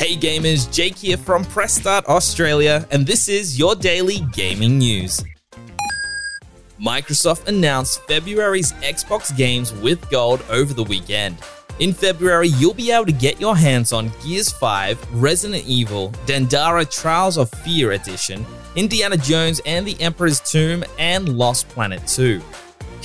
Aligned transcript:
Hey 0.00 0.16
gamers, 0.16 0.72
Jake 0.72 0.96
here 0.96 1.18
from 1.18 1.44
Press 1.44 1.74
Start 1.74 2.06
Australia, 2.06 2.86
and 2.90 3.06
this 3.06 3.28
is 3.28 3.58
your 3.58 3.74
daily 3.74 4.20
gaming 4.32 4.78
news. 4.78 5.22
Microsoft 6.80 7.46
announced 7.48 8.00
February's 8.08 8.72
Xbox 8.80 9.36
games 9.36 9.74
with 9.74 10.08
gold 10.08 10.42
over 10.48 10.72
the 10.72 10.84
weekend. 10.84 11.36
In 11.80 11.92
February, 11.92 12.48
you'll 12.48 12.72
be 12.72 12.90
able 12.90 13.04
to 13.04 13.12
get 13.12 13.42
your 13.42 13.54
hands 13.54 13.92
on 13.92 14.10
Gears 14.24 14.50
5, 14.50 15.20
Resident 15.20 15.66
Evil, 15.66 16.08
Dandara 16.24 16.90
Trials 16.90 17.36
of 17.36 17.50
Fear 17.50 17.92
Edition, 17.92 18.46
Indiana 18.76 19.18
Jones 19.18 19.60
and 19.66 19.86
the 19.86 20.00
Emperor's 20.00 20.40
Tomb, 20.40 20.82
and 20.98 21.28
Lost 21.36 21.68
Planet 21.68 22.06
2. 22.06 22.40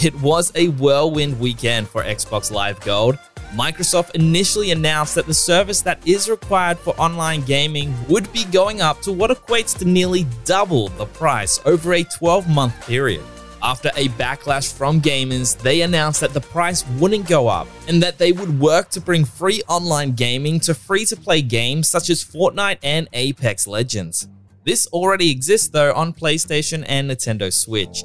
It 0.02 0.16
was 0.22 0.50
a 0.56 0.70
whirlwind 0.70 1.42
weekend 1.42 1.90
for 1.90 2.04
Xbox 2.04 2.54
Live 2.54 2.80
Gold, 2.80 3.20
Microsoft 3.56 4.16
initially 4.16 4.72
announced 4.72 5.16
that 5.16 5.28
the 5.28 5.34
service 5.34 5.82
that 5.82 6.06
is 6.06 6.30
required 6.30 6.78
for 6.78 6.94
online 7.00 7.42
gaming 7.42 7.94
would 8.10 8.32
be 8.34 8.44
going 8.46 8.82
up 8.82 9.02
to 9.02 9.14
what 9.14 9.32
equates 9.32 9.78
to 9.78 9.86
nearly 9.86 10.26
double 10.44 10.90
the 10.90 11.06
price 11.06 11.62
over 11.66 11.94
a 11.94 12.04
12 12.04 12.50
month 12.50 12.74
period. 12.86 13.24
After 13.64 13.90
a 13.96 14.10
backlash 14.10 14.74
from 14.74 15.00
gamers, 15.00 15.58
they 15.58 15.82
announced 15.84 16.20
that 16.20 16.34
the 16.34 16.42
price 16.42 16.86
wouldn't 17.00 17.30
go 17.30 17.48
up 17.48 17.68
and 17.88 18.04
that 18.04 18.18
they 18.18 18.34
would 18.34 18.60
work 18.60 18.90
to 18.90 19.00
bring 19.00 19.24
free 19.24 19.62
online 19.70 20.12
gaming 20.12 20.60
to 20.62 20.74
free 20.74 21.06
to 21.06 21.16
play 21.16 21.42
games 21.42 21.88
such 21.88 22.10
as 22.10 22.26
Fortnite 22.26 22.80
and 22.84 23.08
Apex 23.14 23.68
Legends. 23.68 24.28
This 24.66 24.86
already 24.88 25.32
exists 25.32 25.70
though 25.70 25.94
on 25.94 26.12
PlayStation 26.12 26.84
and 26.90 27.10
Nintendo 27.10 27.54
Switch. 27.54 28.04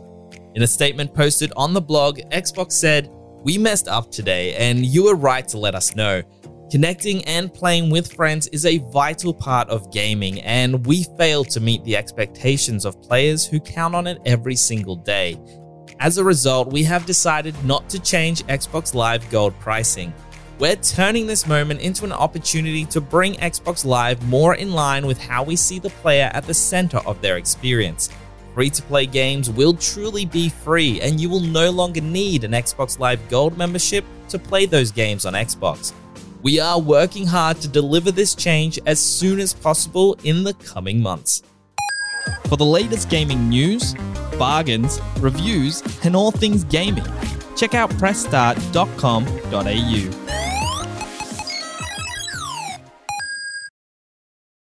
In 0.55 0.63
a 0.63 0.67
statement 0.69 1.13
posted 1.13 1.53
on 1.57 1.75
the 1.75 1.81
blog, 1.81 2.21
Xbox 2.31 2.73
said, 2.73 3.11
we 3.43 3.57
messed 3.59 3.89
up 3.89 4.11
today, 4.11 4.55
and 4.57 4.85
you 4.85 5.05
were 5.05 5.15
right 5.15 5.47
to 5.49 5.59
let 5.59 5.75
us 5.75 5.97
know. 5.97 6.23
Connecting 6.71 7.25
and 7.25 7.53
playing 7.53 7.91
with 7.91 8.13
friends 8.13 8.47
is 8.49 8.65
a 8.65 8.79
vital 8.93 9.35
part 9.35 9.69
of 9.69 9.93
gaming, 9.93 10.41
and 10.43 10.87
we 10.87 11.05
failed 11.19 11.51
to 11.51 11.61
meet 11.61 11.83
the 11.85 11.97
expectations 11.97 12.85
of 12.85 13.01
players 13.03 13.47
who 13.47 13.59
count 13.59 13.95
on 13.95 14.07
it 14.07 14.19
every 14.25 14.55
single 14.55 14.97
day. 14.97 15.37
As 15.99 16.19
a 16.19 16.25
result, 16.25 16.73
we 16.73 16.85
have 16.85 17.07
decided 17.07 17.55
not 17.65 17.89
to 17.91 17.99
change 17.99 18.45
Xbox 18.45 18.95
Live 18.95 19.29
Gold 19.31 19.59
pricing. 19.59 20.15
We're 20.59 20.77
turning 20.77 21.27
this 21.27 21.47
moment 21.47 21.81
into 21.81 22.05
an 22.05 22.13
opportunity 22.13 22.85
to 22.87 23.01
bring 23.01 23.35
Xbox 23.35 23.85
Live 23.85 24.23
more 24.29 24.55
in 24.55 24.73
line 24.73 25.07
with 25.07 25.19
how 25.19 25.43
we 25.43 25.57
see 25.57 25.79
the 25.79 25.91
player 25.91 26.31
at 26.35 26.47
the 26.47 26.55
center 26.55 26.99
of 26.99 27.21
their 27.21 27.39
experience. 27.39 28.11
Free 28.55 28.71
to 28.71 28.83
play 28.83 29.07
games 29.07 29.49
will 29.49 29.75
truly 29.75 30.25
be 30.25 30.49
free, 30.49 31.01
and 31.01 31.21
you 31.21 31.31
will 31.31 31.41
no 31.41 31.71
longer 31.71 32.01
need 32.01 32.43
an 32.43 32.53
Xbox 32.53 32.99
Live 32.99 33.21
Gold 33.29 33.57
membership 33.57 34.05
to 34.29 34.39
play 34.39 34.67
those 34.67 34.91
games 34.91 35.25
on 35.25 35.35
Xbox. 35.35 35.93
We 36.43 36.59
are 36.59 36.81
working 36.81 37.27
hard 37.27 37.61
to 37.61 37.69
deliver 37.69 38.11
this 38.11 38.35
change 38.35 38.79
as 38.87 38.99
soon 38.99 39.41
as 39.41 39.53
possible 39.53 40.17
in 40.25 40.43
the 40.43 40.55
coming 40.55 41.01
months. 41.01 41.43
For 42.49 42.57
the 42.57 42.65
latest 42.65 43.09
gaming 43.09 43.49
news, 43.49 43.95
bargains, 44.39 45.01
reviews, 45.19 45.83
and 46.05 46.17
all 46.17 46.33
things 46.33 46.65
gaming, 46.65 47.07
check 47.57 47.75
out 47.75 47.91
pressstart.com.au. 47.91 50.50